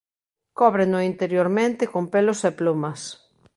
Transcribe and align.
Cóbreno 0.57 0.99
interiormente 1.11 1.83
con 1.93 2.03
pelos 2.13 2.39
e 2.49 2.51
plumas. 2.59 2.99